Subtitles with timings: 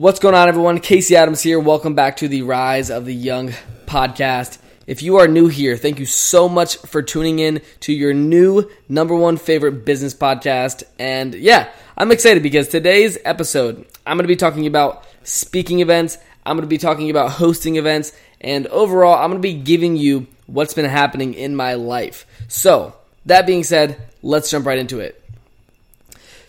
[0.00, 0.80] What's going on, everyone?
[0.80, 1.60] Casey Adams here.
[1.60, 3.50] Welcome back to the Rise of the Young
[3.84, 4.56] podcast.
[4.86, 8.70] If you are new here, thank you so much for tuning in to your new
[8.88, 10.84] number one favorite business podcast.
[10.98, 16.16] And yeah, I'm excited because today's episode, I'm going to be talking about speaking events,
[16.46, 19.96] I'm going to be talking about hosting events, and overall, I'm going to be giving
[19.96, 22.24] you what's been happening in my life.
[22.48, 22.94] So,
[23.26, 25.19] that being said, let's jump right into it.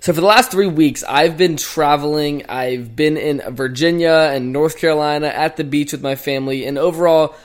[0.01, 2.47] So for the last three weeks, I've been traveling.
[2.49, 7.35] I've been in Virginia and North Carolina at the beach with my family, and overall,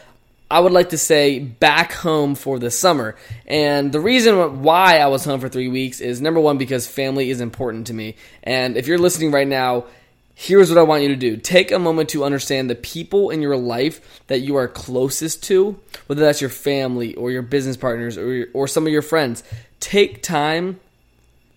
[0.51, 3.14] I would like to say back home for the summer.
[3.47, 7.28] And the reason why I was home for three weeks is number one, because family
[7.28, 8.16] is important to me.
[8.42, 9.84] And if you're listening right now,
[10.34, 13.42] here's what I want you to do take a moment to understand the people in
[13.42, 18.16] your life that you are closest to, whether that's your family or your business partners
[18.16, 19.45] or, your, or some of your friends.
[19.78, 20.80] Take time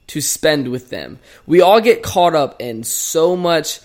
[0.10, 1.20] to spend with them.
[1.46, 3.80] We all get caught up in so much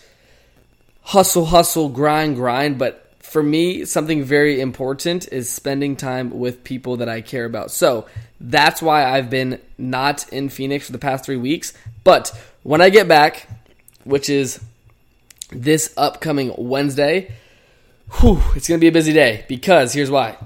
[1.02, 6.98] hustle, hustle, grind, grind, but for me, something very important is spending time with people
[6.98, 7.70] that I care about.
[7.70, 8.06] So
[8.41, 11.75] that's why I've been not in Phoenix for the past three weeks.
[12.05, 13.48] But when I get back,
[14.05, 14.61] which is
[15.50, 17.33] this upcoming Wednesday,
[18.20, 20.38] whew, it's going to be a busy day because here's why.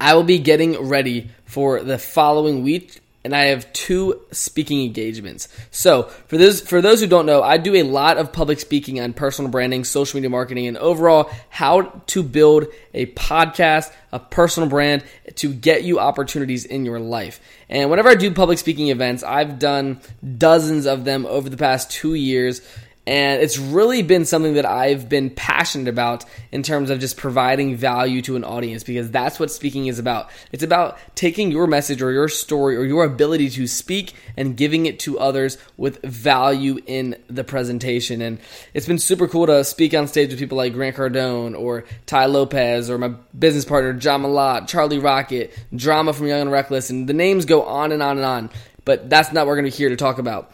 [0.00, 5.48] I will be getting ready for the following week and I have two speaking engagements.
[5.70, 9.00] So, for those for those who don't know, I do a lot of public speaking
[9.00, 14.68] on personal branding, social media marketing, and overall how to build a podcast, a personal
[14.68, 15.04] brand
[15.36, 17.40] to get you opportunities in your life.
[17.68, 20.00] And whenever I do public speaking events, I've done
[20.38, 22.62] dozens of them over the past 2 years
[23.06, 27.74] and it's really been something that I've been passionate about in terms of just providing
[27.74, 30.28] value to an audience because that's what speaking is about.
[30.52, 34.84] It's about taking your message or your story or your ability to speak and giving
[34.84, 38.20] it to others with value in the presentation.
[38.20, 38.38] And
[38.74, 42.26] it's been super cool to speak on stage with people like Grant Cardone or Tai
[42.26, 47.08] Lopez or my business partner John Malott, Charlie Rocket, Drama from Young and Reckless, and
[47.08, 48.50] the names go on and on and on.
[48.84, 50.52] But that's not what we're going to be here to talk about.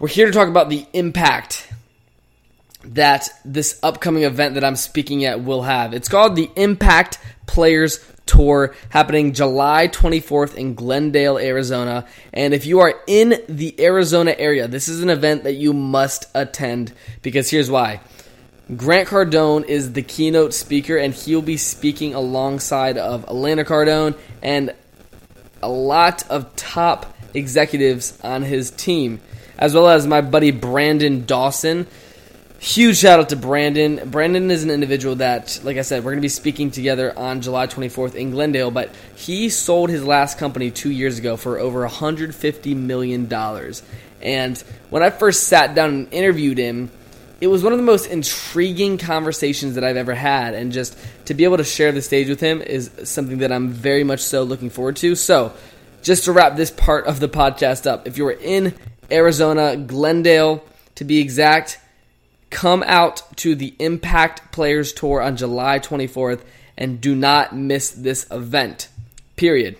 [0.00, 1.68] We're here to talk about the impact
[2.86, 5.94] that this upcoming event that I'm speaking at will have.
[5.94, 12.08] It's called the Impact Players Tour happening July 24th in Glendale, Arizona.
[12.32, 16.26] And if you are in the Arizona area, this is an event that you must
[16.34, 18.00] attend because here's why.
[18.76, 24.74] Grant Cardone is the keynote speaker and he'll be speaking alongside of Elena Cardone and
[25.62, 29.20] a lot of top executives on his team
[29.58, 31.86] as well as my buddy Brandon Dawson.
[32.58, 34.08] Huge shout out to Brandon.
[34.10, 37.42] Brandon is an individual that, like I said, we're going to be speaking together on
[37.42, 41.86] July 24th in Glendale, but he sold his last company two years ago for over
[41.86, 43.32] $150 million.
[44.22, 46.90] And when I first sat down and interviewed him,
[47.40, 50.54] it was one of the most intriguing conversations that I've ever had.
[50.54, 53.68] And just to be able to share the stage with him is something that I'm
[53.68, 55.14] very much so looking forward to.
[55.14, 55.52] So,
[56.02, 58.74] just to wrap this part of the podcast up, if you're in
[59.10, 60.64] Arizona, Glendale
[60.96, 61.78] to be exact.
[62.50, 66.42] Come out to the Impact Players Tour on July 24th
[66.76, 68.88] and do not miss this event.
[69.36, 69.76] Period.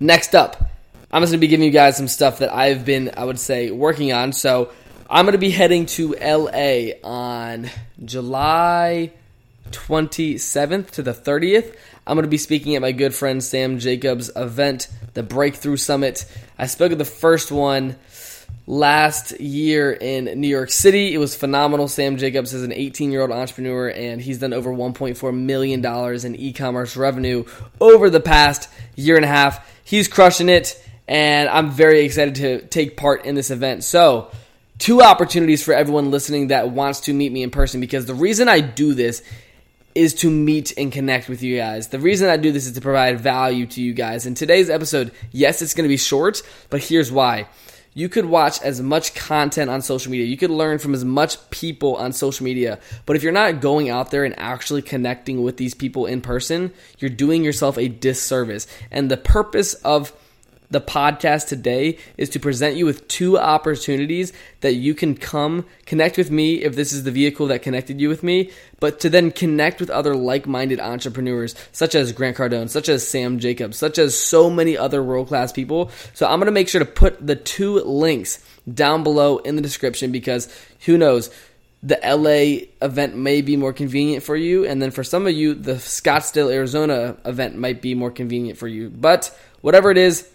[0.00, 0.70] Next up,
[1.12, 3.38] I'm just going to be giving you guys some stuff that I've been, I would
[3.38, 4.32] say, working on.
[4.32, 4.72] So
[5.08, 7.70] I'm going to be heading to LA on
[8.04, 9.12] July
[9.70, 11.76] 27th to the 30th.
[12.06, 16.26] I'm going to be speaking at my good friend Sam Jacobs' event, the Breakthrough Summit.
[16.58, 17.96] I spoke at the first one
[18.66, 21.14] last year in New York City.
[21.14, 21.88] It was phenomenal.
[21.88, 25.84] Sam Jacobs is an 18 year old entrepreneur, and he's done over $1.4 million
[26.26, 27.44] in e commerce revenue
[27.80, 29.70] over the past year and a half.
[29.84, 33.84] He's crushing it, and I'm very excited to take part in this event.
[33.84, 34.30] So,
[34.78, 38.48] two opportunities for everyone listening that wants to meet me in person because the reason
[38.48, 39.22] I do this
[39.94, 41.88] is to meet and connect with you guys.
[41.88, 44.26] The reason I do this is to provide value to you guys.
[44.26, 47.46] In today's episode, yes, it's going to be short, but here's why.
[47.96, 50.26] You could watch as much content on social media.
[50.26, 52.80] You could learn from as much people on social media.
[53.06, 56.72] But if you're not going out there and actually connecting with these people in person,
[56.98, 58.66] you're doing yourself a disservice.
[58.90, 60.12] And the purpose of
[60.74, 66.18] the podcast today is to present you with two opportunities that you can come connect
[66.18, 68.50] with me if this is the vehicle that connected you with me,
[68.80, 73.06] but to then connect with other like minded entrepreneurs such as Grant Cardone, such as
[73.06, 75.92] Sam Jacobs, such as so many other world class people.
[76.12, 79.62] So I'm going to make sure to put the two links down below in the
[79.62, 81.30] description because who knows?
[81.84, 85.52] the LA event may be more convenient for you, and then for some of you,
[85.52, 88.88] the Scottsdale, Arizona event might be more convenient for you.
[88.88, 90.26] But whatever it is,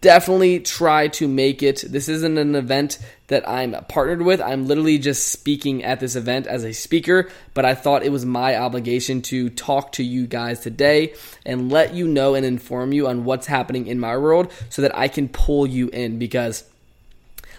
[0.00, 1.84] definitely try to make it.
[1.86, 4.40] This isn't an event that I'm partnered with.
[4.40, 8.24] I'm literally just speaking at this event as a speaker, but I thought it was
[8.24, 11.14] my obligation to talk to you guys today
[11.44, 14.96] and let you know and inform you on what's happening in my world so that
[14.96, 16.64] I can pull you in because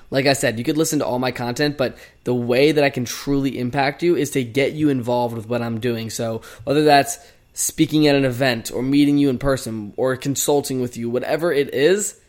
[0.10, 2.90] like I said, you could listen to all my content, but the way that I
[2.90, 6.10] can truly impact you is to get you involved with what I'm doing.
[6.10, 7.18] So, whether that's
[7.54, 11.74] speaking at an event or meeting you in person or consulting with you, whatever it
[11.74, 12.21] is,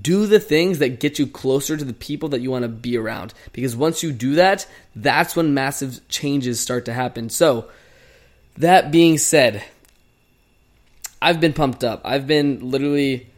[0.00, 2.96] do the things that get you closer to the people that you want to be
[2.96, 3.34] around.
[3.52, 4.66] Because once you do that,
[4.96, 7.28] that's when massive changes start to happen.
[7.28, 7.68] So,
[8.56, 9.64] that being said,
[11.20, 12.00] I've been pumped up.
[12.04, 13.30] I've been literally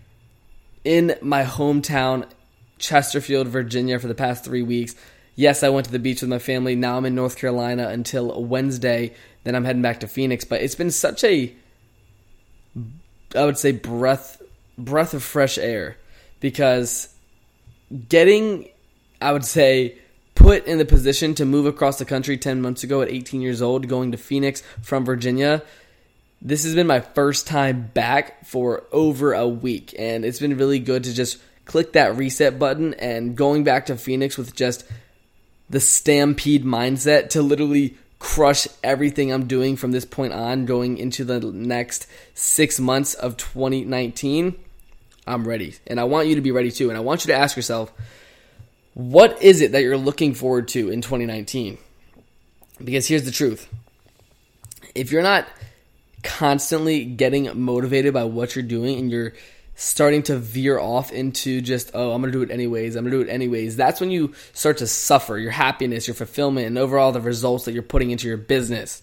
[0.84, 2.28] in my hometown,
[2.78, 4.94] Chesterfield, Virginia, for the past three weeks.
[5.34, 6.76] Yes, I went to the beach with my family.
[6.76, 9.14] Now I'm in North Carolina until Wednesday.
[9.44, 10.44] Then I'm heading back to Phoenix.
[10.44, 11.54] But it's been such a,
[13.34, 14.40] I would say, breath
[14.78, 15.96] breath of fresh air
[16.46, 17.12] because
[18.08, 18.69] getting,
[19.20, 19.98] I would say,
[20.37, 23.60] put in the position to move across the country 10 months ago at 18 years
[23.60, 25.60] old, going to Phoenix from Virginia.
[26.40, 30.78] This has been my first time back for over a week, and it's been really
[30.78, 34.87] good to just click that reset button and going back to Phoenix with just
[35.69, 41.25] the stampede mindset to literally crush everything I'm doing from this point on going into
[41.25, 44.54] the next six months of 2019.
[45.26, 45.75] I'm ready.
[45.87, 46.88] And I want you to be ready too.
[46.88, 47.93] And I want you to ask yourself,
[48.94, 51.78] what is it that you're looking forward to in 2019?
[52.82, 53.69] Because here's the truth
[54.94, 55.46] if you're not
[56.23, 59.32] constantly getting motivated by what you're doing and you're
[59.75, 63.12] starting to veer off into just, oh, I'm going to do it anyways, I'm going
[63.12, 66.79] to do it anyways, that's when you start to suffer your happiness, your fulfillment, and
[66.79, 69.02] overall the results that you're putting into your business.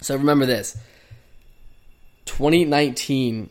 [0.00, 0.78] So remember this
[2.26, 3.50] 2019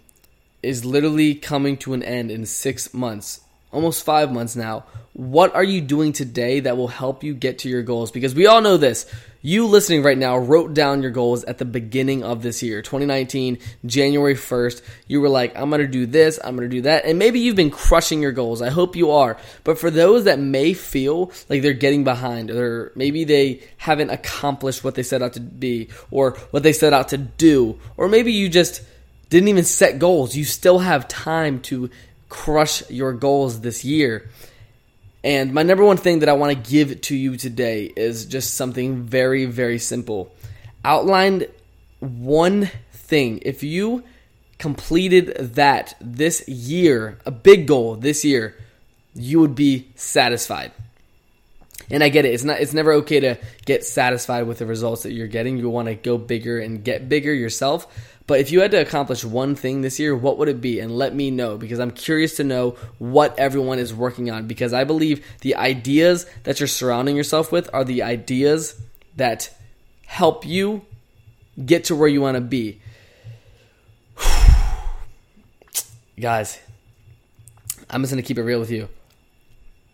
[0.65, 3.41] is literally coming to an end in six months,
[3.71, 4.85] almost five months now.
[5.13, 8.11] What are you doing today that will help you get to your goals?
[8.11, 9.05] Because we all know this.
[9.45, 13.59] You listening right now wrote down your goals at the beginning of this year, 2019,
[13.85, 14.81] January 1st.
[15.07, 17.05] You were like, I'm going to do this, I'm going to do that.
[17.05, 18.63] And maybe you've been crushing your goals.
[18.63, 19.37] I hope you are.
[19.63, 24.83] But for those that may feel like they're getting behind, or maybe they haven't accomplished
[24.83, 28.33] what they set out to be, or what they set out to do, or maybe
[28.33, 28.81] you just
[29.35, 30.33] didn't even set goals.
[30.33, 31.89] You still have time to
[32.29, 34.29] crush your goals this year.
[35.25, 38.53] And my number one thing that I want to give to you today is just
[38.53, 40.33] something very, very simple.
[40.85, 41.47] Outline
[41.99, 43.39] one thing.
[43.41, 44.05] If you
[44.57, 48.55] completed that this year, a big goal this year,
[49.15, 50.71] you would be satisfied.
[51.89, 52.33] And I get it.
[52.33, 55.57] It's not it's never okay to get satisfied with the results that you're getting.
[55.57, 57.87] You want to go bigger and get bigger yourself.
[58.27, 60.79] But if you had to accomplish one thing this year, what would it be?
[60.79, 64.73] And let me know because I'm curious to know what everyone is working on because
[64.73, 68.81] I believe the ideas that you're surrounding yourself with are the ideas
[69.15, 69.51] that
[70.07, 70.85] help you
[71.63, 72.81] get to where you want to be.
[76.19, 76.59] Guys,
[77.89, 78.89] I'm just going to keep it real with you.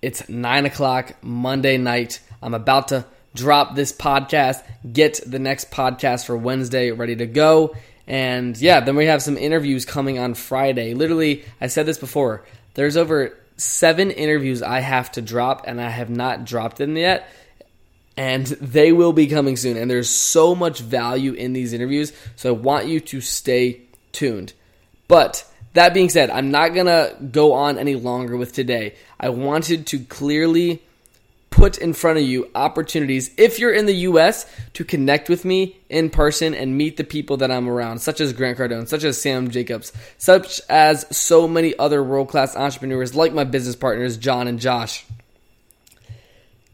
[0.02, 2.22] It's 9 o'clock Monday night.
[2.42, 3.06] I'm about to
[3.36, 7.76] drop this podcast, get the next podcast for Wednesday ready to go.
[8.08, 10.96] And yeah, then we have some interviews coming on Friday.
[10.96, 12.44] Literally, I said this before.
[12.74, 17.30] There's over seven interviews I have to drop, and I have not dropped them yet.
[18.18, 19.78] And they will be coming soon.
[19.78, 22.12] And there's so much value in these interviews.
[22.38, 23.82] So I want you to stay
[24.14, 24.54] tuned.
[25.08, 28.96] But that being said, I'm not going to go on any longer with today.
[29.20, 30.82] I wanted to clearly
[31.50, 35.78] put in front of you opportunities if you're in the US to connect with me
[35.90, 39.22] in person and meet the people that I'm around, such as Grant Cardone, such as
[39.22, 44.48] Sam Jacobs, such as so many other world class entrepreneurs like my business partners, John
[44.48, 45.06] and Josh.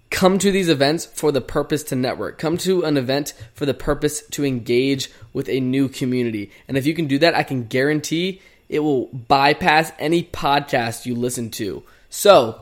[0.09, 2.37] Come to these events for the purpose to network.
[2.37, 6.51] Come to an event for the purpose to engage with a new community.
[6.67, 11.15] And if you can do that, I can guarantee it will bypass any podcast you
[11.15, 11.83] listen to.
[12.09, 12.61] So,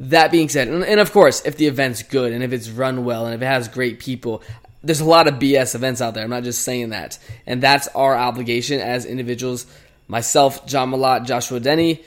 [0.00, 3.04] that being said, and, and, of course, if the event's good and if it's run
[3.04, 4.42] well and if it has great people,
[4.82, 6.24] there's a lot of BS events out there.
[6.24, 7.18] I'm not just saying that.
[7.46, 9.66] And that's our obligation as individuals,
[10.08, 12.02] myself, John Malott, Joshua Denny,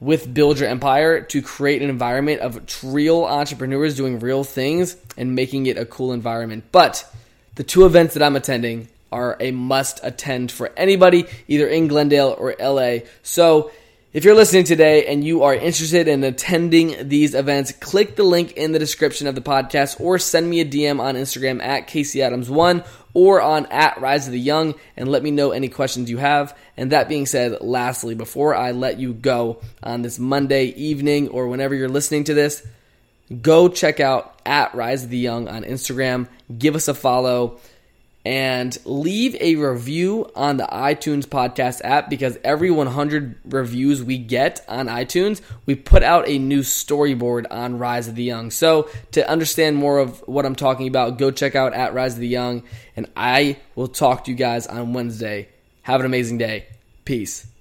[0.00, 5.34] with Build Your Empire to create an environment of real entrepreneurs doing real things and
[5.34, 6.64] making it a cool environment.
[6.72, 7.04] But
[7.56, 12.34] the two events that I'm attending are a must attend for anybody, either in Glendale
[12.38, 13.06] or LA.
[13.22, 13.70] So
[14.12, 18.52] If you're listening today and you are interested in attending these events, click the link
[18.52, 22.18] in the description of the podcast or send me a DM on Instagram at Casey
[22.18, 26.18] Adams1 or on at Rise of the Young and let me know any questions you
[26.18, 26.54] have.
[26.76, 31.48] And that being said, lastly, before I let you go on this Monday evening or
[31.48, 32.66] whenever you're listening to this,
[33.40, 36.28] go check out at Rise of the Young on Instagram.
[36.58, 37.60] Give us a follow
[38.24, 44.64] and leave a review on the iTunes podcast app because every 100 reviews we get
[44.68, 48.50] on iTunes, we put out a new storyboard on Rise of the Young.
[48.50, 52.20] So, to understand more of what I'm talking about, go check out at Rise of
[52.20, 52.62] the Young,
[52.96, 55.48] and I will talk to you guys on Wednesday.
[55.82, 56.66] Have an amazing day.
[57.04, 57.51] Peace.